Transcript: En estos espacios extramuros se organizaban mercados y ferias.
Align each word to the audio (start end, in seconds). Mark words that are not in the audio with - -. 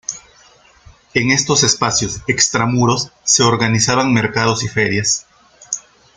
En 1.13 1.29
estos 1.29 1.61
espacios 1.61 2.21
extramuros 2.27 3.11
se 3.23 3.43
organizaban 3.43 4.11
mercados 4.13 4.63
y 4.63 4.67
ferias. 4.67 5.27